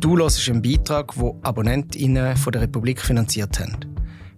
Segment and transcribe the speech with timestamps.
[0.00, 3.76] Du hörst einen Beitrag, den AbonnentInnen von der Republik finanziert haben.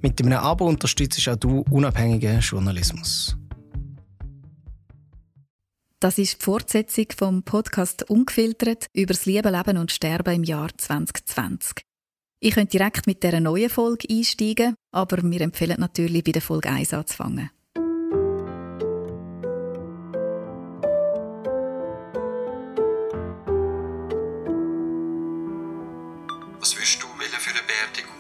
[0.01, 3.37] Mit einem Abo unterstützt auch du unabhängigen Journalismus.
[6.01, 10.71] Das ist die Fortsetzung vom Podcast Ungefiltert über das Leben, Leben und Sterben im Jahr
[10.75, 11.83] 2020.
[12.41, 16.71] Ich könnte direkt mit dieser neuen Folge einsteigen, aber wir empfehlen natürlich, bei der Folge
[16.71, 17.51] 1 anzufangen.
[26.71, 28.15] Was würdest du wählen für eine Beerdigung?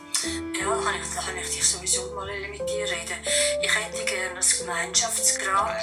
[0.58, 3.22] Ja, kann ich, da kann ich dich sowieso mal mit dir reden.
[3.62, 5.76] Ich hätte gerne ein Gemeinschaftsgrab.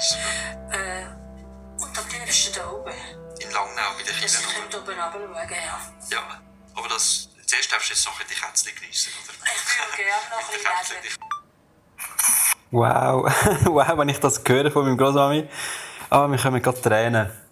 [0.73, 1.05] Äh,
[1.81, 2.91] und am liebsten da oben.
[3.40, 4.70] In Langnau bei den Dass ich Kindern?
[4.70, 6.17] könnte oben runterschauen, ja.
[6.17, 6.41] Ja,
[6.76, 9.34] aber das, zuerst darfst du jetzt noch die Kätzchen geniessen, oder?
[9.48, 11.23] Ich würde gerne noch ein bisschen.
[12.71, 15.48] Wow, wow, wenn ich das höre von meinem Großmami.
[16.09, 17.46] Aber mir kommen gerade Tränen.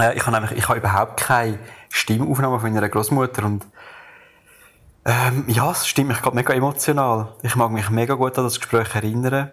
[0.00, 1.58] Äh, ich habe nämlich, überhaupt keine
[1.90, 3.66] Stimmaufnahme von meiner Großmutter und
[5.04, 7.34] ähm, ja, es stimmt mich gerade mega emotional.
[7.42, 9.52] Ich mag mich mega gut an das Gespräch erinnern.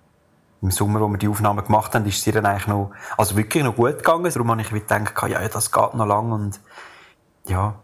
[0.62, 3.38] Im Sommer, wo wir die Aufnahme gemacht haben, ist es ihr dann eigentlich noch, also
[3.38, 4.31] wirklich noch gut gegangen.
[4.31, 6.59] Darum habe ich gedacht, ja, ja, das geht noch lang und
[7.45, 7.76] ja,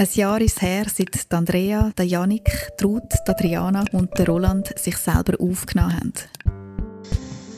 [0.00, 5.34] Ein Jahr ist her, seit Andrea, der Janik, Ruth, Adriana und der Roland sich selber
[5.40, 6.57] aufgenommen haben.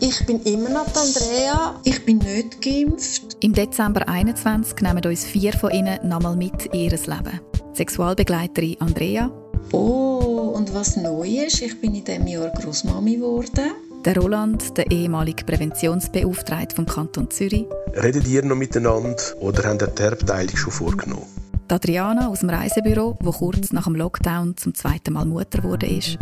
[0.01, 1.81] Ich bin immer noch die Andrea.
[1.85, 3.37] Ich bin nicht geimpft.
[3.41, 7.41] Im Dezember 21 nehmen uns vier von ihnen nochmal mit in ihr Leben.
[7.73, 9.31] Die Sexualbegleiterin Andrea,
[9.73, 13.73] Oh, und was neu ist, ich bin in diesem Jahr Großmami geworden.
[14.05, 19.87] der Roland, der ehemalige Präventionsbeauftragte vom Kanton Zürich, Redet ihr noch miteinander oder habt ihr
[19.89, 21.27] die Erbteilung schon vorgenommen?
[21.71, 25.87] Die Adriana aus dem Reisebüro, wo kurz nach dem Lockdown zum zweiten Mal Mutter wurde
[25.87, 26.19] ist,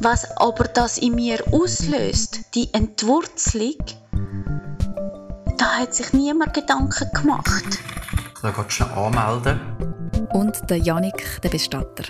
[0.00, 3.76] Was aber das in mir auslöst, die Entwurzelung,
[5.58, 7.78] da hat sich niemand Gedanken gemacht.
[8.42, 9.60] da geht schnell anmelden.
[10.32, 12.04] und der Janik, der Bestatter.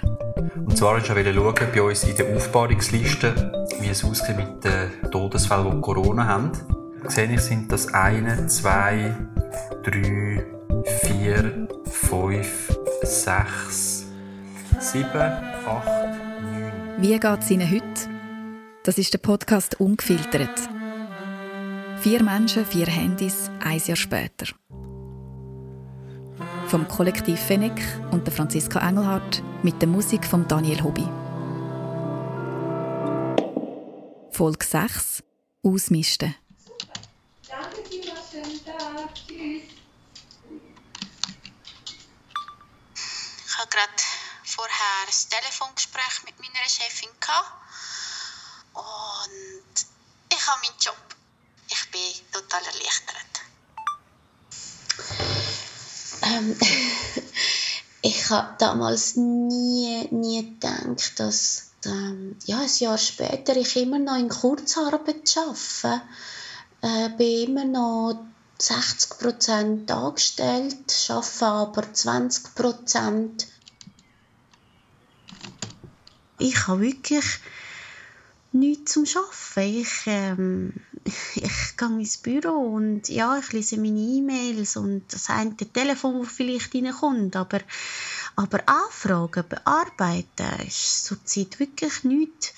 [0.56, 5.10] Und zwar wollte ich schauen, bei uns in der Aufbahrungsliste, wie es aussieht mit den
[5.10, 6.52] Todesfällen, die Corona haben.
[7.08, 9.14] Sehe ich, sind das eine, zwei,
[9.84, 10.44] drei,
[10.84, 14.06] vier, fünf, sechs,
[14.78, 15.32] sieben,
[15.66, 15.86] acht,
[16.42, 16.72] neun.
[16.98, 18.10] Wie geht es Ihnen heute?
[18.84, 20.68] Das ist der Podcast Ungefiltert.
[22.00, 24.46] Vier Menschen, vier Handys, ein Jahr später.
[26.68, 27.80] Vom Kollektiv Fennec
[28.10, 31.06] und der Franziska Engelhardt mit der Musik von Daniel Hobby.
[34.30, 35.22] Folge 6
[35.62, 36.34] Ausmisten.
[43.76, 44.02] Gerade
[44.42, 47.10] vorher ein Telefongespräch mit meiner Chefin
[48.72, 49.86] und
[50.32, 50.96] ich habe meinen Job.
[51.68, 53.16] Ich bin total erleichtert.
[56.22, 56.58] Ähm,
[58.02, 64.16] ich habe damals nie, nie gedacht, dass ähm, ja, ein Jahr später ich immer noch
[64.16, 66.02] in Kurzarbeit arbeite.
[66.80, 68.24] Äh, bin immer noch
[68.58, 73.46] 60% angestellt, arbeite aber 20%.
[76.38, 77.24] Ich habe wirklich
[78.52, 79.80] nichts zum Arbeiten.
[79.80, 80.72] Ich, ähm,
[81.34, 86.32] ich gehe ins Büro und ja, ich lese meine E-Mails und das eine Telefon, das
[86.32, 87.36] vielleicht reinkommt.
[87.36, 87.60] Aber,
[88.36, 92.52] aber Anfragen, bearbeiten ist zurzeit wirklich nichts.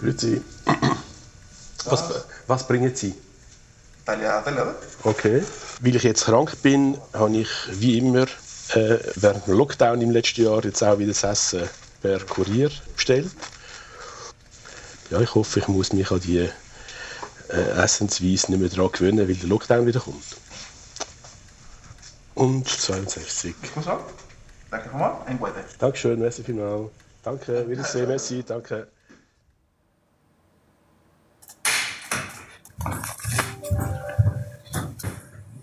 [0.00, 0.42] Grüezi.
[1.84, 3.14] Was, was bringen Sie?
[5.04, 5.42] Okay.
[5.80, 8.26] Weil ich jetzt krank bin, habe ich wie immer
[8.74, 11.68] äh, während dem Lockdown im letzten Jahr jetzt auch wieder das Essen
[12.02, 13.30] per Kurier bestellt.
[15.10, 16.48] Ja, ich hoffe, ich muss mich an die
[17.48, 20.36] äh, Essensweise nicht mehr daran gewöhnen, weil der Lockdown wieder kommt.
[22.34, 23.54] Und 62.
[23.66, 24.00] Scusa?
[24.70, 25.16] Danke nochmal.
[25.26, 25.38] Ein.
[25.78, 26.90] Dankeschön, merci vielmals.
[27.22, 28.88] Danke, Wiedersehen, merci, danke.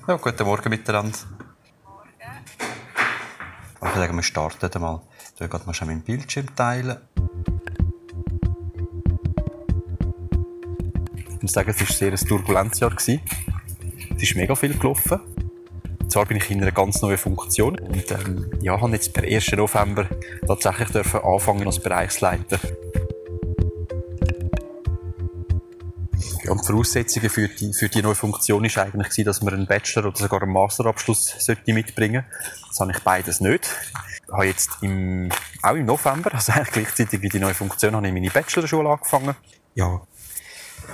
[0.07, 1.17] Ja, guten Morgen miteinander.
[3.73, 5.01] Ich würde sagen, wir starten einmal.
[5.33, 6.97] Ich will gerade mal schon meinen Bildschirm teilen.
[11.27, 12.93] Ich muss sagen, es war sehr ein turbulentes Jahr.
[12.95, 15.21] Es ist mega viel gelaufen.
[16.07, 19.53] Zwar bin ich in einer ganz neuen Funktion und ähm, ja, habe jetzt per 1.
[19.53, 20.07] November
[20.45, 22.59] tatsächlich dürfen anfangen als Bereichsleiter.
[26.45, 29.55] Ja, und die Voraussetzungen für die, für die neue Funktion war eigentlich, gewesen, dass man
[29.55, 32.67] einen Bachelor- oder sogar einen Masterabschluss sollte mitbringen sollte.
[32.69, 33.75] Das habe ich beides nicht.
[34.31, 35.31] habe jetzt im,
[35.63, 39.35] auch im November, also eigentlich gleichzeitig wie die neue Funktion, habe ich meine Bachelorschule angefangen.
[39.73, 40.01] Ja.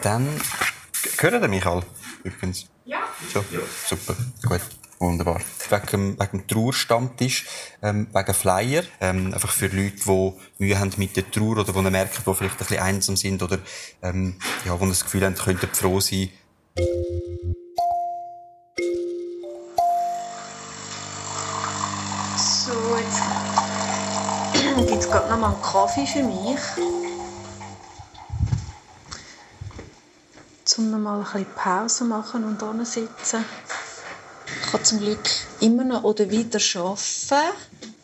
[0.01, 0.25] Dann,
[1.18, 1.83] gehört ihr mich alle?
[2.24, 2.68] Übrigens.
[2.86, 3.00] Ja.
[3.33, 3.59] So, ja.
[3.88, 4.15] super,
[4.47, 4.62] gut.
[5.01, 5.42] Wunderbar.
[5.71, 7.48] Wegen, wegen dem Trauerstammtisch,
[7.81, 11.81] ähm, wegen Flyer, ähm, einfach für Leute, die Mühe haben mit der Trauer oder die
[11.89, 13.57] merken, die vielleicht ein bisschen einsam sind oder
[14.03, 16.30] ähm, ja, die das Gefühl haben, könnten froh sein.
[22.38, 26.59] So, jetzt gibt es gerade noch mal einen Kaffee für mich.
[30.77, 33.44] Um noch mal ein bisschen Pause machen und sitzen.
[34.71, 35.29] Kann zum Glück
[35.59, 37.57] immer noch oder wieder arbeiten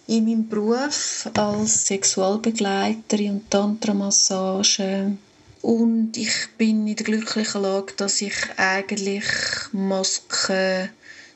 [0.08, 5.14] in meinem Beruf als Sexualbegleiterin und Tantra-Massage.
[5.62, 9.24] Und ich bin in der glücklichen Lage, dass ich eigentlich
[9.72, 10.90] Masken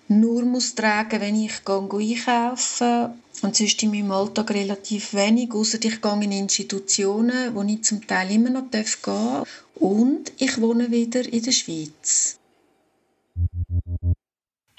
[0.10, 3.12] nur muss tragen, wenn ich einkaufe.
[3.42, 8.06] Und sonst in meinem Alltag relativ wenig, außer ich gehe in Institutionen, wo ich zum
[8.06, 9.48] Teil immer noch gehen darf.
[9.76, 12.38] Und ich wohne wieder in der Schweiz.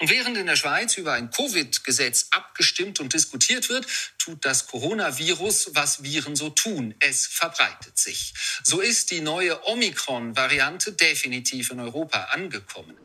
[0.03, 5.69] Und während in der Schweiz über ein Covid-Gesetz abgestimmt und diskutiert wird, tut das Coronavirus,
[5.75, 6.93] was Viren so tun.
[6.99, 8.33] Es verbreitet sich.
[8.63, 12.97] So ist die neue Omikron-Variante definitiv in Europa angekommen.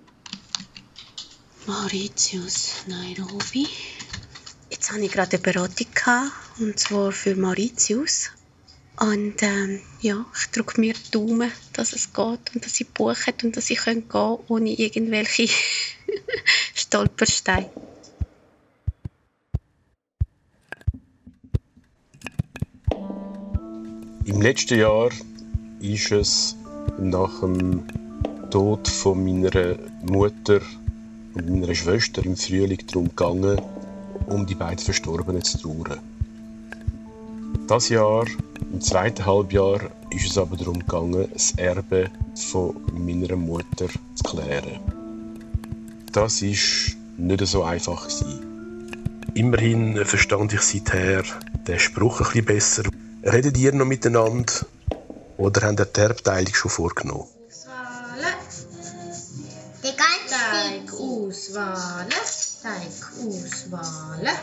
[1.66, 3.68] Mauritius, Nairobi.
[4.68, 8.30] Jetzt habe ich gerade eine Beratung gehabt, und zwar für Mauritius.
[8.96, 13.32] Und ähm, ja, ich drücke mir die Daumen, dass es geht und dass ich buche
[13.44, 15.48] und dass ich gehen kann, ohne irgendwelche
[16.74, 17.70] Stolpersteine.
[24.24, 25.10] Im letzten Jahr
[25.80, 26.56] ist es
[26.98, 27.86] nach dem
[28.50, 29.76] Tod von meiner
[30.10, 30.60] Mutter
[31.34, 33.60] und meiner Schwester im Frühling darum gegangen,
[34.26, 36.00] um die beiden Verstorbenen zu trauern.
[37.66, 38.26] Das Jahr,
[38.72, 44.97] im zweiten Halbjahr, ist es aber darum gegangen, das Erbe von meiner Mutter zu klären.
[46.18, 49.22] Das ist nicht so einfach gewesen.
[49.34, 51.22] Immerhin verstand ich seither
[51.68, 52.82] den Spruch ein bisschen besser.
[53.22, 54.52] Redet ihr noch miteinander
[55.36, 57.28] oder habt ihr die Erbteilung schon vorgenommen?
[59.84, 62.08] Die ganze Teig auswählen.
[62.62, 64.38] Teig auswählen.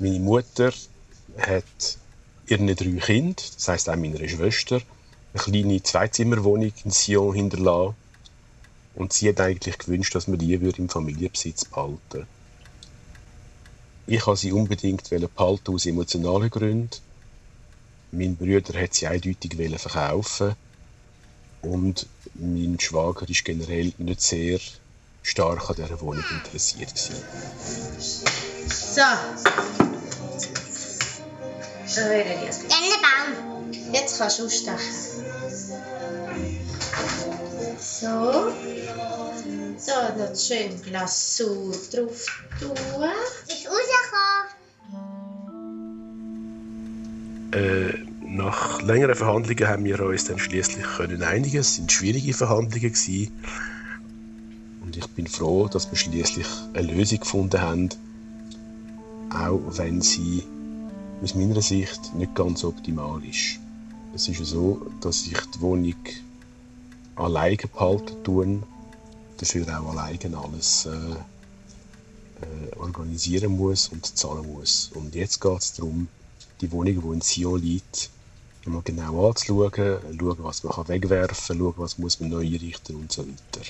[0.00, 0.72] Meine Mutter
[1.38, 1.98] hat
[2.48, 4.80] ihre drei Kinder, das heisst auch meiner Schwester,
[5.36, 7.94] eine kleine Zweizimmerwohnung in Sion hinterlassen.
[8.94, 12.26] Und sie hat eigentlich gewünscht, dass wir die im Familienbesitz behalten
[14.06, 16.90] Ich wollte sie unbedingt behalten aus emotionalen Gründen.
[18.12, 20.54] Mein Bruder hat sie eindeutig verkaufen.
[21.60, 24.58] Und mein Schwager ist generell nicht sehr
[25.22, 26.94] stark an dieser Wohnung interessiert.
[26.94, 27.16] Gewesen.
[28.68, 29.02] So.
[31.86, 32.60] So, Elias.
[33.02, 33.55] Baum.
[34.04, 34.78] Du ausstechen.
[37.78, 38.52] So.
[39.78, 42.26] So, noch schön Glasur drauf
[42.58, 42.72] tun.
[43.46, 44.46] Ist rausgekommen.
[47.52, 51.58] Äh, nach längeren Verhandlungen haben wir uns dann schließlich können einigen.
[51.58, 53.32] Es sind schwierige Verhandlungen gewesen.
[54.82, 57.90] Und ich bin froh, dass wir schließlich eine Lösung gefunden haben,
[59.30, 60.42] auch wenn sie
[61.22, 63.58] aus meiner Sicht nicht ganz optimal ist.
[64.16, 65.94] Es ist so, dass ich die Wohnung
[67.16, 68.62] alleine behalten tue,
[69.36, 74.90] dafür auch alleine alles äh, äh, organisieren muss und zahlen muss.
[74.94, 76.08] Und jetzt geht es darum,
[76.62, 78.08] die Wohnung, die in Sion liegt,
[78.64, 83.12] mal genau anzuschauen, schauen, was man wegwerfen kann, schauen, was muss man neu einrichten und
[83.12, 83.66] so weiter.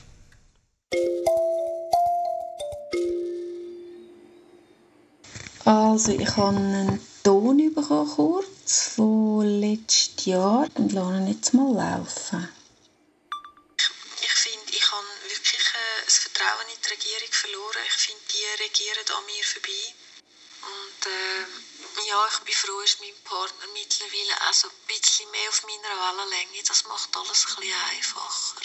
[5.64, 11.72] Also ich habe einen Ton bekommen, kurz von letztes Jahr und lasse ihn jetzt mal
[11.72, 12.48] laufen.
[14.20, 17.84] Ich finde, ich habe wirklich äh, das Vertrauen in die Regierung verloren.
[17.86, 19.94] Ich finde, die regieren an mir vorbei.
[20.66, 21.46] Und äh,
[22.08, 26.62] ja, ich bin froh, ist mein Partner mittlerweile also ein bisschen mehr auf meiner Wellenlänge.
[26.66, 28.60] Das macht alles ein bisschen einfacher.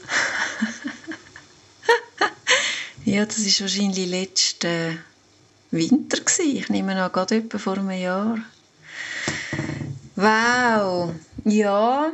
[3.04, 5.04] ja, das ist wahrscheinlich letzte
[5.70, 6.20] Winter.
[6.20, 6.56] Gewesen.
[6.56, 8.38] Ich nehme an, gerade etwa vor einem Jahr.
[10.20, 12.12] Wow, ja,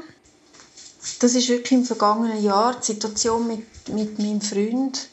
[1.18, 5.08] das ist wirklich im vergangenen Jahr die Situation mit, mit meinem Freund.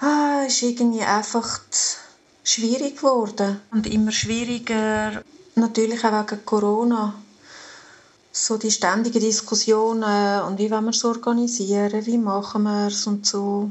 [0.00, 1.60] Ah, ist irgendwie einfach
[2.42, 5.22] schwierig geworden und immer schwieriger.
[5.54, 7.14] Natürlich auch wegen Corona.
[8.32, 13.26] so die ständigen Diskussionen und wie wollen wir es organisieren, wie machen wir es und
[13.26, 13.70] so.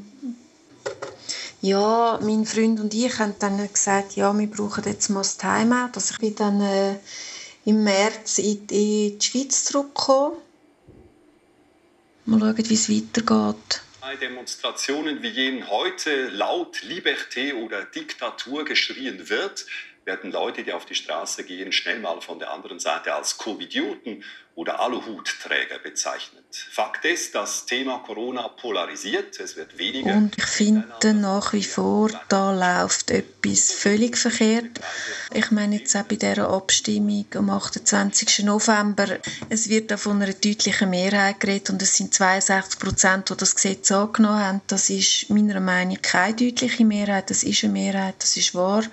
[1.62, 5.92] Ja, mein Freund und ich haben dann gesagt, ja, wir brauchen jetzt mal das Timeout.
[5.96, 6.96] Also ich bin dann äh,
[7.66, 10.38] im März in, in die Schweiz zurückgekommen.
[12.26, 13.82] Mal schauen, wie es weitergeht.
[14.00, 19.66] Bei Demonstrationen wie jenen heute laut Liberté oder Diktatur geschrien wird,
[20.10, 24.24] werden Leute, die auf die Straße gehen, schnell mal von der anderen Seite als Covidioten
[24.56, 26.44] oder Aluhutträger bezeichnet.
[26.72, 30.14] Fakt ist, das Thema Corona polarisiert, es wird weniger.
[30.14, 34.82] Und ich finde nach wie vor, da läuft etwas völlig verkehrt.
[35.34, 38.40] Ich meine jetzt auch bei dieser Abstimmung am 28.
[38.40, 43.38] November, es wird da von einer deutlichen Mehrheit geredet und es sind 62 Prozent, die
[43.38, 44.62] das Gesetz angenommen haben.
[44.68, 48.84] Das ist meiner Meinung nach keine deutliche Mehrheit, das ist eine Mehrheit, das ist wahr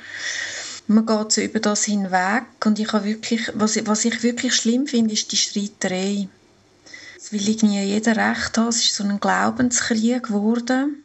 [0.88, 4.87] man geht so über das hinweg und ich habe wirklich, was, was ich wirklich schlimm
[4.87, 6.28] finde, ist die Streiterei.
[7.14, 11.02] Das will irgendwie jeder Recht haben, es ist so ein Glaubenskrieg geworden.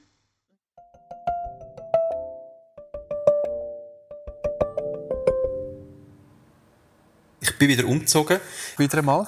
[7.40, 8.40] Ich bin wieder umgezogen,
[8.78, 9.28] wieder einmal.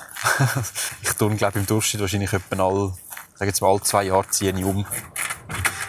[1.01, 2.93] ich tue, glaube im Durchschnitt wahrscheinlich etwa all,
[3.35, 4.85] sage jetzt mal, alle zwei Jahre ziehe ich um.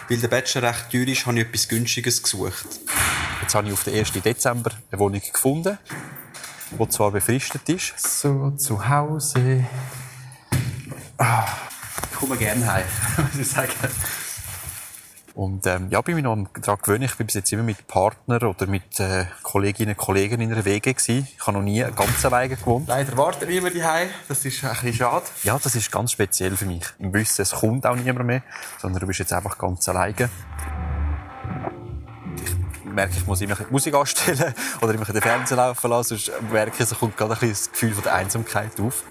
[0.09, 2.79] Weil der Bachelor recht teuer ist, habe ich etwas Günstiges gesucht.
[3.41, 4.11] Jetzt habe ich auf den 1.
[4.13, 5.77] Dezember eine Wohnung gefunden,
[6.71, 7.93] die zwar befristet ist.
[7.99, 9.65] So, zu Hause.
[11.17, 11.45] Ah,
[12.11, 12.85] ich komme gerne heim,
[13.17, 13.71] muss ich sagen.
[15.35, 17.03] Und ähm, ja, bin mich noch daran gewöhnt.
[17.03, 20.63] Ich bin bis jetzt immer mit Partner oder mit äh, Kolleginnen und Kollegen in einer
[20.63, 21.27] Wege gewesen.
[21.35, 22.87] Ich habe noch nie ganz alleine gewohnt.
[22.87, 24.07] Leider warten niemand daheim.
[24.29, 25.25] Das ist ein bisschen schade.
[25.43, 26.85] Ja, das ist ganz speziell für mich.
[26.99, 28.43] Im Wissen, es kommt auch niemand mehr,
[28.81, 30.29] sondern du bist jetzt einfach ganz alleine
[32.95, 36.79] merke, ich muss immer Musik anstellen oder immer den Fernseher laufen lassen, sonst merke ich,
[36.79, 39.03] es kommt gerade ein das Gefühl von der Einsamkeit auf.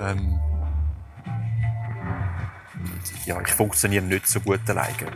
[0.00, 0.38] Ähm
[3.24, 5.12] ja, ich funktioniere nicht so gut alleine.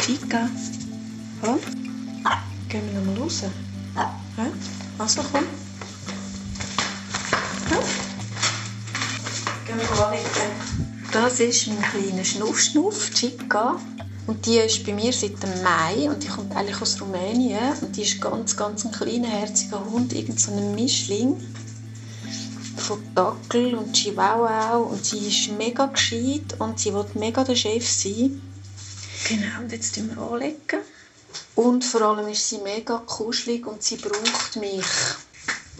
[0.00, 0.48] Chica,
[1.40, 1.58] komm,
[2.68, 3.44] gehen wir nochmal raus.
[3.94, 4.46] Ja?
[4.98, 5.44] Also komm.
[7.70, 7.78] Ja?
[9.64, 10.91] Gehen wir mal anlegen.
[11.12, 13.78] Das ist mein kleiner Schnuff-Schnuff, Chica.
[14.26, 17.74] Und die ist bei mir seit dem Mai und die kommt eigentlich aus Rumänien.
[17.82, 21.36] Und die ist ganz, ganz ein kleiner, herziger Hund, irgend so ein Mischling
[22.78, 24.76] von Dackel und Chihuahua.
[24.76, 28.40] Und sie ist mega gescheit und sie will mega der Chef sein.
[29.28, 30.80] Genau, und jetzt tun wir anlegen.
[31.56, 34.86] Und vor allem ist sie mega kuschelig und sie braucht mich.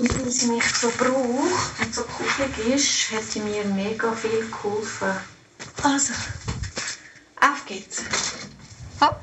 [0.03, 4.51] Und weil sie mich so braucht und so kuschelig ist, hat sie mir mega viel
[4.51, 5.13] geholfen.
[5.85, 6.13] Also,
[7.41, 8.03] auf geht's.
[9.01, 9.21] Hopp.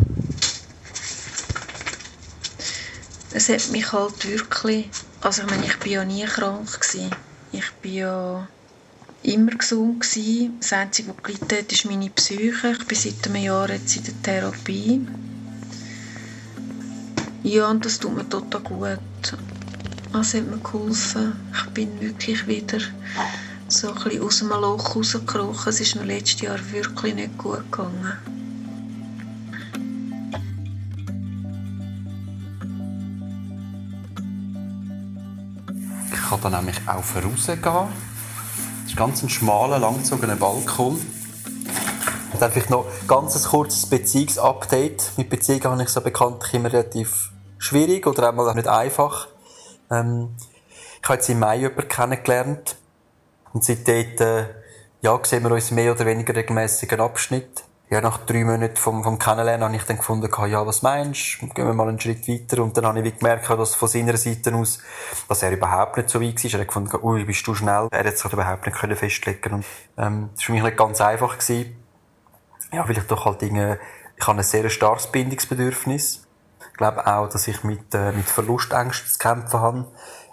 [3.34, 4.90] Es hat mich halt wirklich...
[5.20, 6.80] Also ich meine, ich war ja nie krank.
[6.80, 7.14] Gewesen.
[7.52, 8.48] Ich war ja
[9.24, 10.00] immer gesund.
[10.00, 10.62] Gewesen.
[10.62, 12.72] Das Einzige, was gelitten hat, ist meine Psyche.
[12.72, 15.06] Ich bin seit einem Jahr jetzt in der Therapie.
[17.44, 19.00] Ja, und das tut mir total gut.
[20.12, 21.34] Es hat mir geholfen.
[21.54, 22.80] Ich bin wirklich wieder
[23.68, 25.70] so ein bisschen aus einem Loch rausgekrochen.
[25.70, 28.14] Es ist mir letztes Jahr wirklich nicht gut gegangen.
[36.12, 37.62] Ich kann dann nämlich auch rausgehen.
[37.62, 37.88] Das
[38.88, 41.00] ist ganz ein schmaler, langgezogener Balkon.
[42.34, 45.12] Und dann vielleicht noch ganz kurzes Beziehungsupdate.
[45.18, 49.28] Mit Beziehungen habe ich so bekanntlich immer relativ schwierig oder auch nicht einfach.
[49.92, 50.36] Ähm,
[51.02, 52.78] ich habe jetzt im Mai jemanden kennengelernt.
[53.54, 54.46] Und seitdem, äh,
[55.02, 57.64] ja, sehen wir uns mehr oder weniger regelmäßigen Abschnitt.
[57.90, 61.48] Ja, nach drei Monaten vom, vom Kennenlernen habe ich dann gefunden, ja, was meinst du?
[61.48, 62.62] Gehen wir mal einen Schritt weiter.
[62.62, 64.78] Und dann habe ich gemerkt, dass von seiner Seite aus,
[65.28, 66.52] dass er überhaupt nicht so weit war.
[66.54, 67.88] Er hat gefunden, ui, bist du schnell.
[67.90, 69.66] Er hat sich überhaupt nicht können festlegen Und,
[69.98, 71.84] ähm, das war für mich nicht ganz einfach gewesen.
[72.72, 73.80] Ja, weil ich doch halt Dinge,
[74.16, 76.28] ich habe ein sehr starkes Bindungsbedürfnis
[76.80, 79.86] glaube auch, dass ich mit, äh, mit Verlustängsten zu kämpfen habe.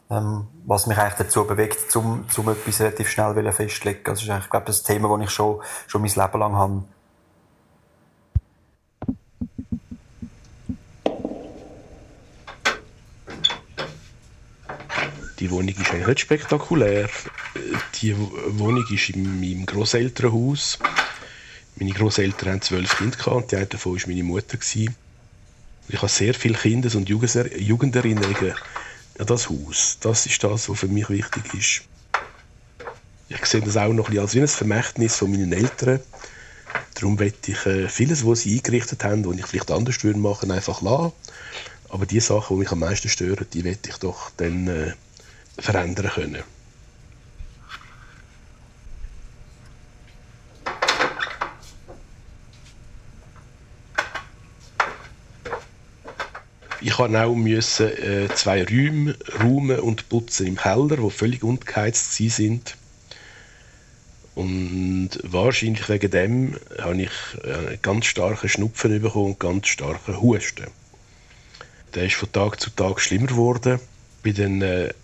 [0.08, 4.08] Ähm, was mich eigentlich dazu bewegt, zum, zum etwas relativ schnell festlegen.
[4.08, 6.84] Also, ist eigentlich, glaube das Thema, das ich schon, schon mein Leben lang habe.
[15.40, 17.08] Die Wohnung ist eigentlich nicht spektakulär.
[18.00, 20.78] Die Wohnung ist in meinem Großelternhaus.
[21.74, 24.58] Meine Großeltern haben zwölf Kinder und die eine davon war meine Mutter.
[25.88, 28.54] Ich habe sehr viele Kindes- und Jugenderinnerungen
[29.18, 29.98] an das Haus.
[30.00, 31.82] Das ist das, was für mich wichtig ist.
[33.28, 36.00] Ich sehe das auch noch ein als ein Vermächtnis von meinen Eltern.
[36.94, 40.50] Darum möchte ich äh, vieles, was sie eingerichtet haben, und ich vielleicht anders würde machen,
[40.50, 41.12] einfach lassen.
[41.88, 44.92] Aber die Sachen, die mich am meisten stören, die werde ich doch dann äh,
[45.58, 46.42] verändern können.
[56.96, 62.14] Ich musste auch müssen, äh, zwei Räume räumen und putzen im Keller, die völlig ungeheizt
[62.14, 62.74] sind.
[64.34, 67.10] Und wahrscheinlich wegen dem habe ich
[67.44, 70.68] einen ganz starken Schnupfen bekommen und ganz starken Husten.
[71.94, 73.78] Der ist von Tag zu Tag schlimmer geworden.
[74.22, 74.94] Bin dann äh,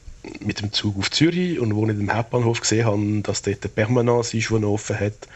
[0.40, 3.70] mit dem Zug auf Zürich und wo ich im Hauptbahnhof gesehen habe, dass dort eine
[3.70, 5.28] Permanence ist, die offen hat,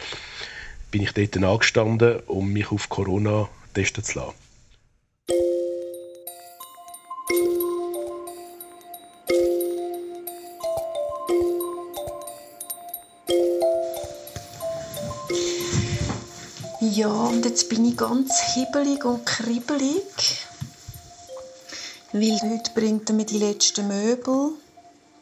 [0.91, 4.46] bin ich dort angestanden, um mich auf Corona testen zu lassen.
[17.57, 20.47] Jetzt bin ich ganz hibbelig und kribbelig.
[22.13, 24.51] Weil heute bringt er mir die letzten Möbel,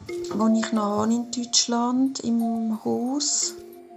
[0.09, 3.53] die ich noch habe in Deutschland im Haus.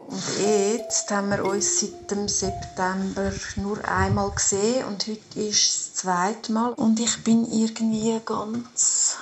[0.07, 5.95] Und jetzt haben wir uns seit dem September nur einmal gesehen und heute ist das
[5.95, 6.75] zweite Mal.
[6.75, 9.17] Und ich bin irgendwie ganz...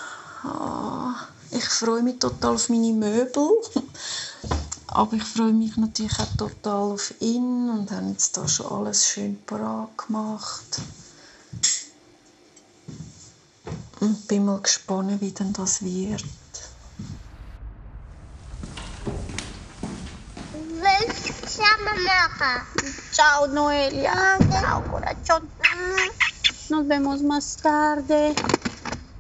[0.45, 1.15] Ah,
[1.53, 3.49] ich freue mich total auf meine Möbel.
[4.97, 9.07] Aber ich freue mich natürlich auch total auf ihn und habe jetzt da schon alles
[9.07, 10.81] schön parat gemacht.
[14.01, 16.25] Und bin mal gespannt, wie denn das wird.
[22.39, 22.63] Machen?
[23.13, 24.39] Ciao Noelia.
[24.51, 25.49] Ciao corazón.
[26.71, 28.35] Nos vemos más tarde.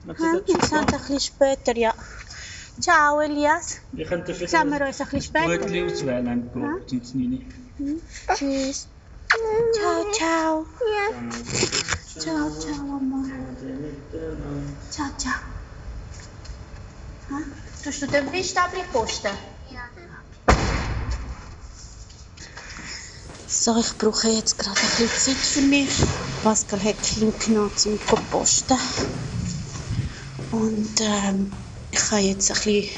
[0.09, 1.95] Ah, Wir sind ein bisschen später, ja.
[2.81, 3.79] Ciao Elias.
[3.93, 5.47] Wir könnten vielleicht Sehen wir uns ein bisschen später.
[5.59, 8.03] Brötchen auswählen Brot um 9 Hm?
[8.35, 8.89] Tschüss.
[9.75, 10.67] Ciao, ciao.
[12.19, 13.25] Ciao, ciao, amor.
[14.91, 15.33] Ciao, ciao.
[17.31, 17.39] Ha?
[17.83, 19.31] Tust du den Fischstäbchen posten?
[23.49, 25.91] So, ich brauche jetzt gerade ein bisschen Zeit für mich.
[26.43, 27.99] Pascal hat Kind genommen, um zu
[28.31, 28.79] posten.
[30.53, 31.53] Und ähm,
[32.19, 32.89] jetzt ein bisschen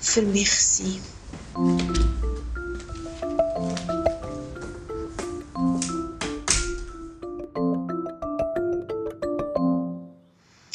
[0.00, 1.00] für mich sein.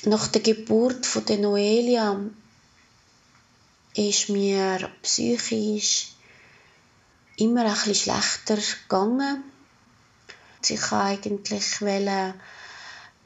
[0.05, 2.19] Nach der Geburt von der Noelia
[3.95, 6.13] ist mir psychisch
[7.37, 9.43] immer ein bisschen schlechter gegangen.
[10.61, 11.81] Ich wollte eigentlich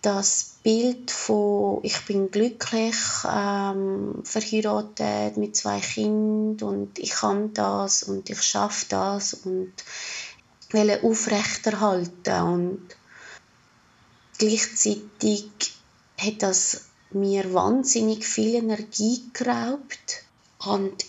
[0.02, 2.96] das Bild von ich bin glücklich,
[3.30, 9.74] ähm, verheiratet mit zwei Kindern und ich kann das und ich schaffe das und
[10.72, 12.88] wollte aufrechterhalten und
[14.38, 15.50] gleichzeitig
[16.20, 20.26] hat das mir wahnsinnig viel Energie geraubt
[20.66, 21.06] und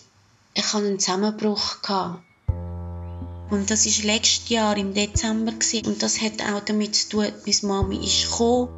[0.53, 1.81] ich hatte einen Zusammenbruch.
[1.81, 2.23] Gehabt.
[3.49, 5.87] Und das war letztes Jahr im Dezember gewesen.
[5.87, 8.69] und das hat auch damit zu tun, dass Mami ist gekommen.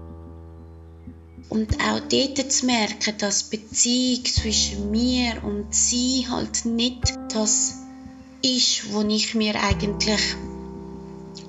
[1.49, 7.75] Und auch dort zu merken, dass die Beziehung zwischen mir und sie halt nicht das
[8.41, 10.21] ist, was ich mir eigentlich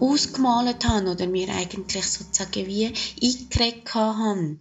[0.01, 4.57] ausgemalt habe oder mir eigentlich sozusagen wie eingeredet habe.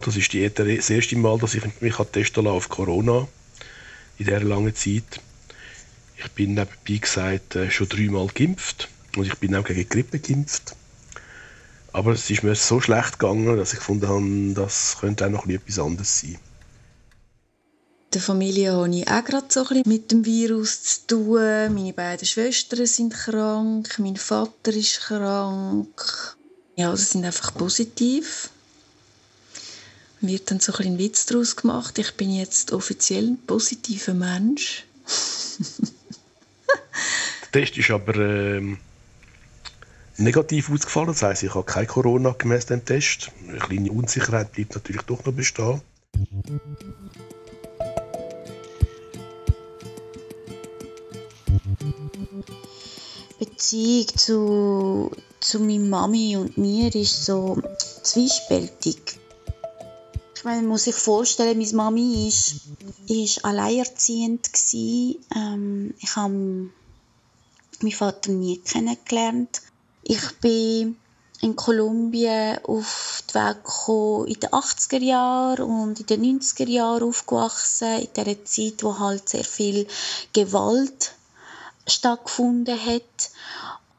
[0.00, 3.28] Das ist das erste Mal, dass ich mich testen lasse auf Corona
[4.18, 5.20] in dieser langen Zeit.
[6.16, 10.74] Ich bin nebenbei gesagt äh, schon dreimal geimpft und ich bin auch gegen Grippe geimpft.
[11.92, 15.46] Aber es ist mir so schlecht gegangen, dass ich gefunden habe, das könnte auch noch
[15.46, 16.32] etwas anderes sein.
[16.32, 21.74] In der Familie habe ich auch gerade so ein mit dem Virus zu tun.
[21.74, 26.36] Meine beiden Schwestern sind krank, mein Vater ist krank.
[26.76, 28.50] Ja, sie sind einfach positiv
[30.28, 31.98] wird dann so ein bisschen Witz daraus gemacht.
[31.98, 34.84] Ich bin jetzt offiziell ein positiver Mensch.
[37.54, 38.78] Der Test ist aber ähm,
[40.16, 41.08] negativ ausgefallen.
[41.08, 43.30] Das heisst, ich habe kein Corona gemäß dem Test.
[43.48, 45.80] Eine kleine Unsicherheit bleibt natürlich doch noch bestehen.
[53.38, 55.10] Beziehung zu,
[55.40, 57.60] zu meiner Mami und mir ist so
[58.02, 59.18] zwiespältig.
[60.46, 62.60] Man muss sich vorstellen, meine Mami ist,
[63.08, 64.48] ist alleinerziehend
[65.34, 66.30] Ähm, ich habe
[67.80, 69.60] meinen Vater nie kennengelernt.
[70.04, 70.98] Ich bin
[71.40, 77.02] in Kolumbien auf die Welt gekommen in den 80er Jahren und in den 90er Jahren
[77.02, 79.88] aufgewachsen, in der Zeit, wo halt sehr viel
[80.32, 81.16] Gewalt
[81.88, 83.30] stattgefunden hat.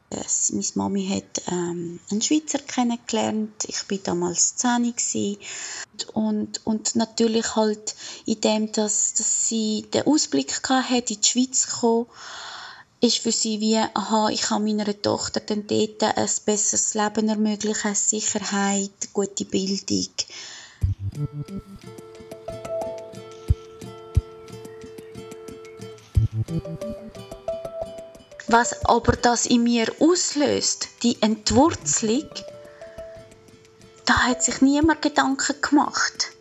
[0.09, 3.65] Meine Mami hat ähm, einen Schweizer kennengelernt.
[3.67, 5.37] Ich war damals 10
[6.13, 11.61] und, und natürlich halt in dem, dass, dass sie den Ausblick hatte, in die Schweiz
[11.61, 12.05] zu kommen,
[13.01, 17.93] ist für sie wie, aha, ich kann meiner Tochter dann dort ein besseres Leben ermöglichen,
[17.93, 20.07] Sicherheit, gute Bildung.
[28.49, 32.29] Was aber das in mir auslöst, die Entwurzelung,
[34.05, 36.31] da hat sich niemand Gedanken gemacht.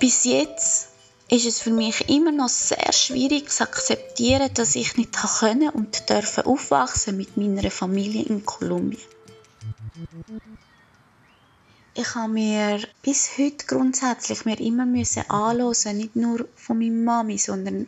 [0.00, 0.88] Bis jetzt
[1.30, 6.10] ist es für mich immer noch sehr schwierig zu akzeptieren, dass ich nicht können und
[6.10, 9.00] dürfen aufwachsen mit meiner Familie in Kolumbien.
[11.94, 17.38] Ich habe mir bis heute grundsätzlich mir immer müssen anhören, nicht nur von meiner Mami,
[17.38, 17.86] sondern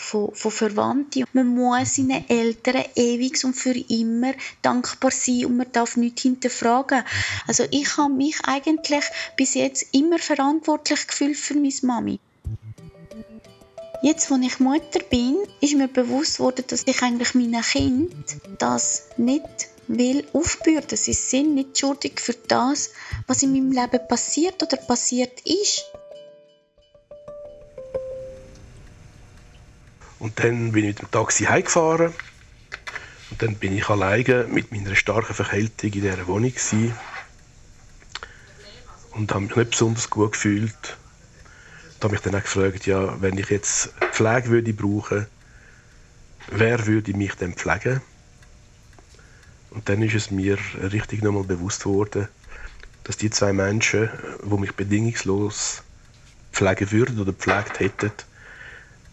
[0.00, 1.24] von, von Verwandten.
[1.32, 4.32] Man muss seinen Eltern ewig und für immer
[4.62, 7.04] dankbar sein und man darf nichts hinterfragen.
[7.46, 9.04] Also ich habe mich eigentlich
[9.36, 12.18] bis jetzt immer verantwortlich gefühlt für meine Mami.
[14.02, 18.14] Jetzt, wo ich Mutter bin, ist mir bewusst worden, dass ich eigentlich meinen Kind
[18.58, 19.44] das nicht
[19.88, 20.96] will aufbürden.
[20.96, 22.90] Sie sind nicht schuldig für das,
[23.26, 25.84] was in meinem Leben passiert oder passiert ist.
[30.20, 32.12] Und dann bin ich mit dem Taxi heimgefahren.
[33.30, 36.52] Und dann bin ich alleine mit meiner starken Verkältung in dieser Wohnung.
[36.52, 36.94] Gewesen.
[39.12, 40.96] Und habe mich nicht besonders gut gefühlt.
[41.98, 45.26] Da habe mich dann auch gefragt, ja, wenn ich jetzt Pflege würde brauchen,
[46.50, 48.00] wer würde mich denn pflegen?
[49.70, 50.58] Und dann ist es mir
[50.92, 52.28] richtig nochmal bewusst geworden,
[53.04, 54.10] dass die zwei Menschen,
[54.44, 55.82] die mich bedingungslos
[56.52, 58.12] pflegen würden oder pflegt hätten,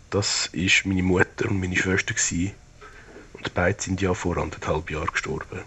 [0.10, 2.54] das ist meine Mutter und meine Schwester gewesen.
[3.34, 5.62] Und beide sind ja vor anderthalb Jahren gestorben.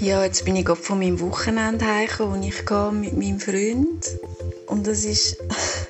[0.00, 4.18] Ja, jetzt bin ich gerade von meinem Wochenende heimgekommen, wo ich mit meinem Freund.
[4.66, 5.36] Und das ist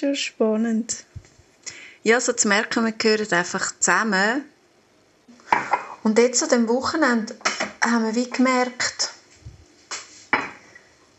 [0.00, 1.04] schon spannend.
[2.02, 4.44] Ja, so zu merken, wir gehören einfach zusammen.
[6.02, 7.34] Und jetzt an dem Wochenende
[7.84, 9.10] haben wir wie gemerkt,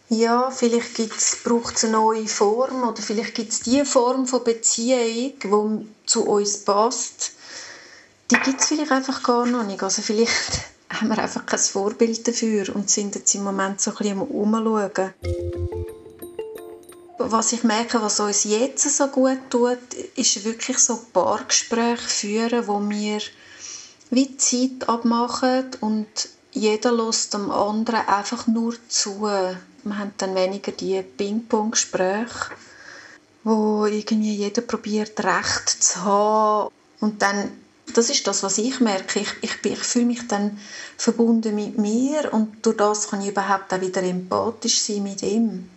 [0.09, 5.33] ja, vielleicht braucht es eine neue Form oder vielleicht gibt es die Form von Beziehung,
[5.39, 7.33] die zu uns passt
[8.31, 9.83] die gibt es vielleicht einfach gar noch nicht.
[9.83, 13.97] Also vielleicht haben wir einfach kein Vorbild dafür und sind jetzt im Moment so ein
[13.97, 15.13] bisschen Umschauen.
[17.29, 22.79] Was ich merke, was uns jetzt so gut tut, ist wirklich so Paargespräche führen, wo
[22.89, 23.19] wir
[24.09, 26.07] wie Zeit abmachen und
[26.51, 29.21] jeder lässt dem anderen einfach nur zu.
[29.21, 32.51] Wir haben dann weniger die Ping-Pong-Gespräche,
[33.43, 37.51] wo irgendwie jeder probiert, Recht zu haben und dann
[37.93, 39.19] das ist das, was ich merke.
[39.19, 40.57] Ich, ich, ich fühle mich dann
[40.97, 45.69] verbunden mit mir und durch das kann ich überhaupt auch wieder empathisch sein mit ihm.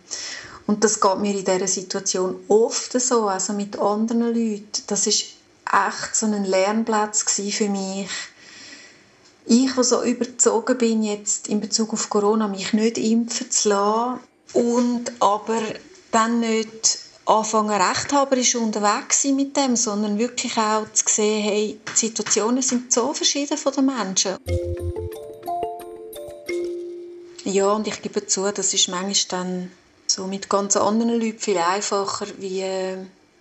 [0.67, 4.83] Und das geht mir in dieser Situation oft so, also mit anderen Leuten.
[4.87, 5.25] Das ist
[5.71, 8.09] echt so ein Lernplatz für mich.
[9.45, 14.19] Ich, der so überzogen bin jetzt in Bezug auf Corona, mich nicht impfen zu lassen
[14.53, 15.61] und aber
[16.11, 22.61] dann nicht anfangen rechthaberisch unterwegs mit dem, sondern wirklich auch zu sehen, hey, die Situationen
[22.63, 24.37] sind so verschieden von den Menschen.
[27.43, 29.71] Ja, und ich gebe zu, das ist manchmal dann
[30.07, 32.63] so mit ganz anderen Leuten viel einfacher wie,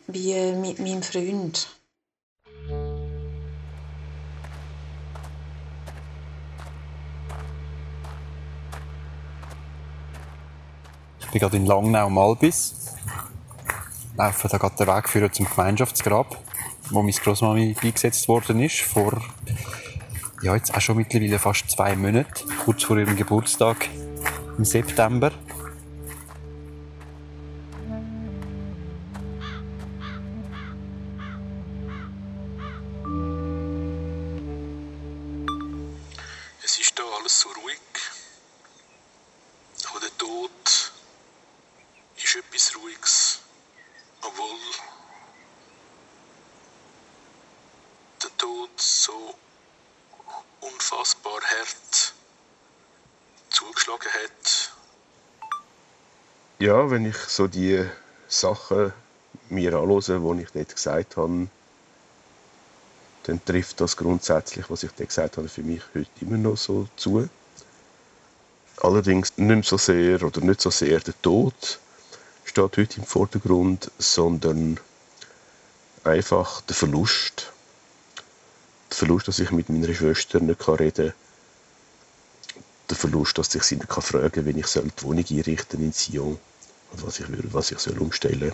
[0.07, 1.69] wie mit meinem Freund.
[11.21, 12.85] Ich bin gerade in Langnau Malbis
[14.17, 16.39] laufen da gerade den Weg führen zum Gemeinschaftsgrab,
[16.91, 19.21] wo meine Großmami beigesetzt worden ist, vor,
[20.43, 23.89] ja, jetzt auch schon mittlerweile fast zwei Monaten, kurz vor ihrem Geburtstag
[24.57, 25.33] im September.
[57.35, 57.85] So die
[58.29, 58.93] Sachen
[59.49, 61.49] mir anhöre, die ich dort gesagt habe,
[63.25, 66.87] dann trifft das grundsätzlich, was ich dir gesagt habe, für mich heute immer noch so
[66.97, 67.29] zu.
[68.77, 71.81] Allerdings nicht so sehr oder nicht so sehr der Tod
[72.45, 74.79] steht heute im Vordergrund, sondern
[76.05, 77.53] einfach der Verlust.
[78.91, 81.15] Der Verlust, dass ich mit meiner Schwester nicht reden kann.
[82.91, 86.33] Der Verlust, dass ich sie nicht fragen kann, wenn ich die Wohnung einrichten in Sion
[86.33, 86.54] und
[87.03, 88.53] was ich, was ich soll umstellen soll.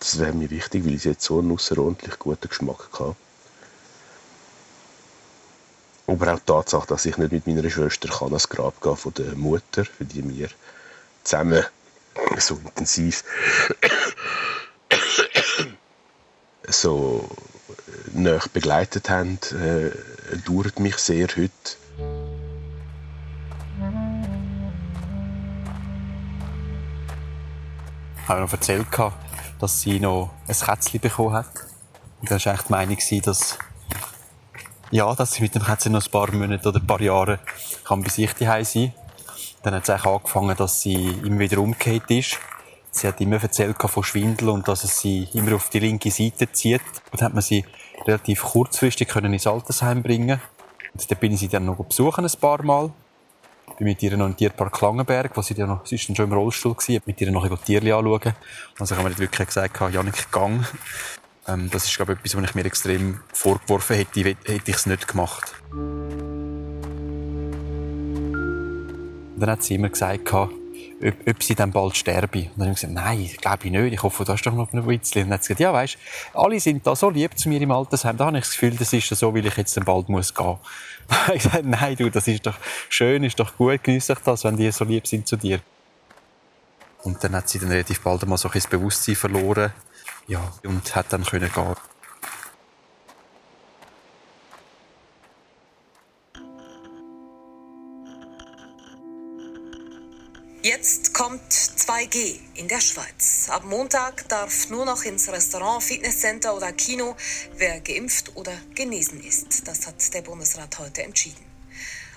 [0.00, 3.16] Das wäre mir wichtig, weil ich jetzt so einen außerordentlich guten Geschmack hatte.
[6.06, 9.14] Aber auch die Tatsache, dass ich nicht mit meiner Schwester kann ans Grab gehen von
[9.14, 10.48] der Mutter, für die wir
[11.22, 11.64] zusammen
[12.38, 13.22] so intensiv
[16.66, 17.28] so
[18.12, 19.90] näher begleitet haben, äh,
[20.46, 22.29] dauert mich sehr heute.
[28.30, 28.86] Habe noch erzählt,
[29.58, 31.50] dass sie noch ein Kätzchen bekommen hat.
[32.20, 33.58] Und das war eigentlich die Meinung, dass,
[34.90, 37.40] ja, dass sie mit dem Kätzchen noch ein paar Monate oder ein paar Jahre
[37.84, 38.94] kann bei sich daheim sein
[39.62, 42.38] Dann hat es eigentlich angefangen, dass sie immer wieder umgekehrt ist.
[42.92, 46.50] Sie hat immer erzählt von Schwindel und dass es sie immer auf die linke Seite
[46.50, 46.82] zieht.
[47.12, 47.64] Dann hat man sie
[48.06, 50.40] relativ kurzfristig können ins Altersheim bringen.
[50.92, 52.90] Und da bin ich sie dann noch besuchen ein paar Mal
[53.76, 56.26] bin mit ihr noch im Tierpark Klangenberg, wo sie dann noch, sie ist dann schon
[56.26, 58.34] im Rollstuhl gewesen, mit ihr noch ein Tierchen anschauen.
[58.78, 60.64] Also haben wir wirklich gesagt, Janik, gang.
[61.48, 64.86] Ähm, das ist, glaube ich, etwas, was ich mir extrem vorgeworfen hätte, hätte ich es
[64.86, 65.54] nicht gemacht.
[69.34, 70.54] Und dann hat sie immer gesagt, ob,
[71.26, 72.40] ob sie dann bald sterbe.
[72.40, 73.94] Und dann habe ich gesagt, nein, glaube ich nicht.
[73.94, 75.22] Ich hoffe, du hast doch noch ein Witzchen.
[75.22, 75.96] Und dann hat sie gesagt, ja, weisst,
[76.34, 78.16] alle sind da so lieb zu mir im Altersheim.
[78.16, 80.58] Da habe ich das Gefühl, das ist so, weil ich jetzt dann bald muss gehen.
[81.34, 82.56] ich gesagt, nein, du, das ist doch
[82.88, 85.60] schön, ist doch gut, genieße ich das, wenn die so lieb sind zu dir.
[87.02, 89.72] Und dann hat sie dann relativ bald mal so ein bisschen das Bewusstsein verloren.
[90.26, 91.76] Ja, und hat dann können gehen.
[100.62, 103.48] Jetzt kommt 2G in der Schweiz.
[103.48, 107.16] Ab Montag darf nur noch ins Restaurant, Fitnesscenter oder Kino,
[107.56, 109.66] wer geimpft oder genesen ist.
[109.66, 111.42] Das hat der Bundesrat heute entschieden.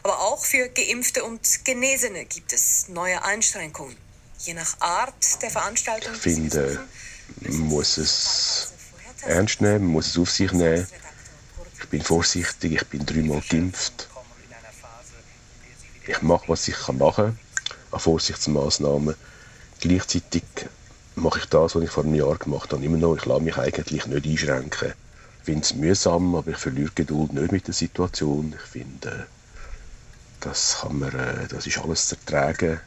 [0.04, 3.96] Aber auch für Geimpfte und Genesene gibt es neue Einschränkungen.
[4.40, 6.14] Je nach Art der Veranstaltung.
[6.14, 6.86] Ich finde,
[7.40, 8.74] man muss es
[9.22, 10.86] ernst nehmen, man muss es auf sich nehmen.
[11.80, 14.10] Ich bin vorsichtig, ich bin dreimal geimpft.
[16.06, 17.40] Ich mache, was ich machen kann
[17.94, 19.16] an Vorsichtsmaßnahmen.
[19.80, 20.44] Gleichzeitig
[21.16, 23.16] mache ich das, was ich vor einem Jahr gemacht habe, immer noch.
[23.16, 24.94] Ich lasse mich eigentlich nicht einschränken.
[25.40, 28.56] Ich finde es mühsam, aber ich verliere Geduld nicht mit der Situation.
[28.56, 29.28] Ich finde,
[30.40, 32.80] das, kann man, äh, das ist alles zu ertragen.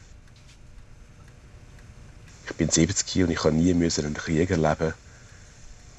[2.47, 4.93] Ich bin 70 und ich habe nie einen Krieg erleben.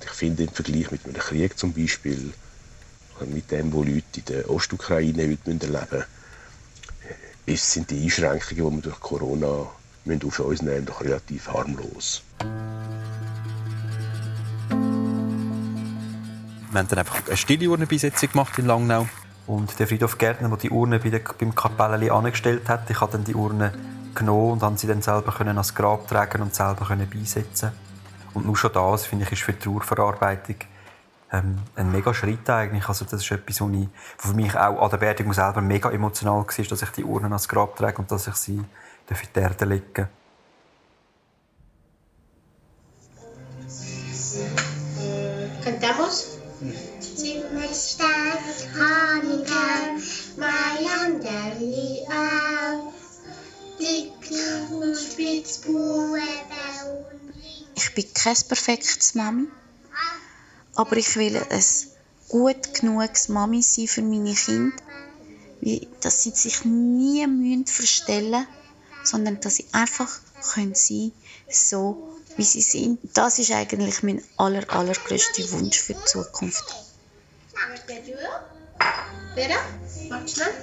[0.03, 2.33] Ich finde im Vergleich mit einem Krieg zum Beispiel,
[3.27, 6.05] mit dem, was Leute in der Ostukraine heute erleben müssen,
[7.49, 12.23] ist, sind die Einschränkungen, die wir durch Corona auf uns nehmen, doch relativ harmlos.
[16.71, 19.07] Wir haben dann einfach eine stille Urnenbeisetzung gemacht in Langnau.
[19.47, 23.13] Und der Friedhof Gärtner, der die Urne bei der, beim Kapellchen angestellt hat, ich habe
[23.13, 23.73] dann die Urne
[24.15, 27.73] genommen und habe sie dann selber können ans Grab tragen und selber können beisetzen.
[28.35, 30.57] Und nur schon das, finde ich, ist für die Trauerverarbeitung
[31.33, 32.89] ähm, ein mega Schritt eigentlich.
[32.89, 33.71] Also das ist etwas, was,
[34.19, 37.49] für mich auch an der Beerdigung selber mega emotional war, dass ich die Urnen ans
[37.49, 38.67] Grab trage und dass ich sie in
[39.35, 40.09] die Erde lege.
[45.65, 46.39] Cantamos?
[47.01, 48.39] Zimmerstein,
[48.75, 49.97] Haniger,
[50.37, 52.95] Mailanderli auf,
[53.79, 56.21] Dicken und Spitzbuben.
[57.77, 59.47] Ich bin kein perfektes Mami.
[60.79, 61.65] Aber ich will ein
[62.29, 64.77] gut genuges Mami sein für meine Kinder,
[66.01, 68.47] dass sie sich nie müssen verstellen
[69.03, 70.09] sondern dass sie einfach
[70.53, 71.13] können sein
[71.51, 73.01] so wie sie sind.
[73.15, 76.65] Das ist eigentlich mein aller, allergrößter Wunsch für die Zukunft.
[79.35, 79.61] Vera,
[80.09, 80.55] mach schnell.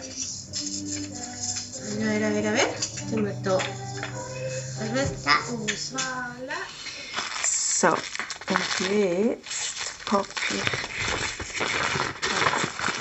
[1.85, 2.69] A ver, a ver, a ver.
[3.09, 3.59] Se mató.
[7.43, 9.54] So, und jetzt
[10.05, 10.63] packe ich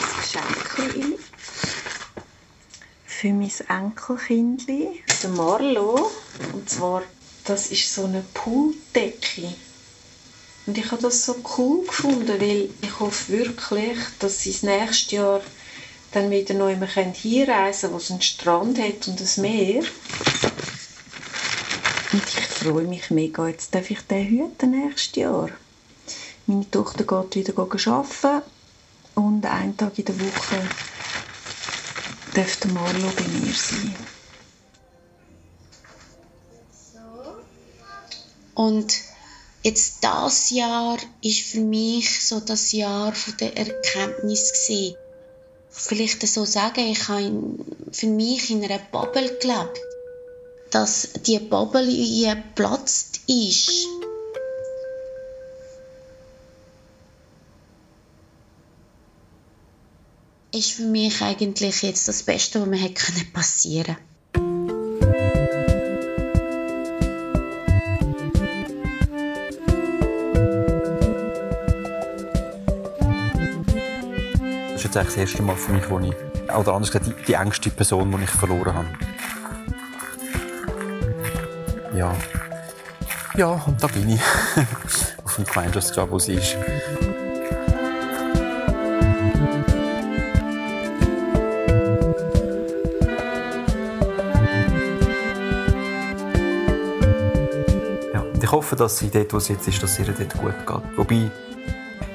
[0.01, 1.15] das Geschenk ein
[3.25, 6.11] für mein Enkelkindli, der Marlo.
[6.53, 7.03] Und zwar,
[7.45, 9.55] das ist so eine Pooldecke.
[10.67, 15.17] Und ich habe das so cool gefunden, weil ich hoffe wirklich, dass sie das nächste
[15.17, 15.41] Jahr
[16.13, 19.83] dann wieder immer hinreisen können, wo es einen Strand hat und ein Meer.
[22.13, 23.49] Und ich freue mich mega.
[23.49, 25.51] Jetzt darf ich den hüten nächstes Jahr.
[26.47, 28.43] Meine Tochter geht wieder arbeiten
[29.15, 30.61] und einen Tag in der Woche
[32.37, 33.95] dürfte Marlo bei mir sein.
[38.55, 38.95] Und
[39.63, 44.97] jetzt das Jahr ist für mich so das Jahr der Erkenntnis gesehen.
[45.71, 47.33] Vielleicht so sagen, ich habe
[47.91, 49.81] für mich in einer Bubble gelebt,
[50.71, 53.94] dass die Bubble geplatzt ist.
[60.55, 64.15] Ist für mich eigentlich jetzt das Beste, was mir hätte passieren können.
[74.77, 76.15] ist jetzt eigentlich das erste Mal für mich, wo ich,
[76.55, 78.89] oder anders gesagt, die, die engste Person, die ich verloren habe.
[81.97, 82.15] Ja.
[83.37, 84.21] Ja, und da bin ich.
[85.25, 86.57] Auf dem Gemeinschaftsgrab, wo sie ist.
[98.45, 100.99] Ich hoffe, dass sie dort, wo sie jetzt ist, dass ihr dort gut geht.
[100.99, 101.31] Wobei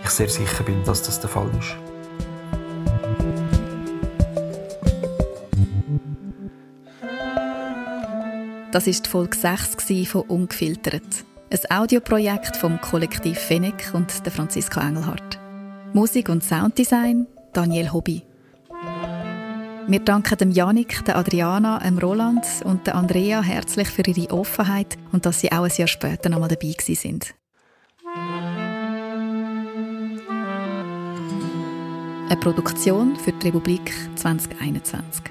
[0.04, 1.76] ich sehr sicher bin, dass das der Fall ist.
[8.72, 9.76] Das ist die Folge 6
[10.08, 11.02] von Ungefiltert.
[11.50, 15.40] Ein Audioprojekt vom Kollektiv Fennec und der Franziska Engelhardt.
[15.94, 18.29] Musik und Sounddesign Daniel Hobby.
[19.90, 25.00] Wir danken dem Janik, der Adriana, dem Roland und der Andrea herzlich für ihre Offenheit
[25.12, 27.34] und dass sie auch ein Jahr später nochmal dabei sind.
[32.28, 35.24] Eine Produktion für die Republik 2021.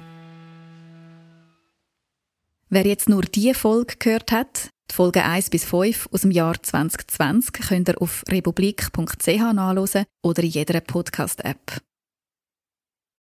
[2.67, 6.61] Wer jetzt nur diese Folge gehört hat, die Folge 1 bis 5 aus dem Jahr
[6.61, 11.79] 2020, könnt ihr auf republik.ch nachlesen oder in jeder Podcast-App.